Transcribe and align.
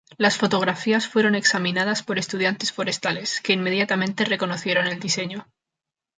Las 0.17 0.35
fotografías 0.35 1.07
fueron 1.07 1.35
examinadas 1.35 2.01
por 2.01 2.17
estudiantes 2.17 2.71
forestales, 2.71 3.39
que 3.39 3.53
inmediatamente 3.53 4.25
reconocieron 4.25 4.87
el 4.87 4.99
diseño. 4.99 5.47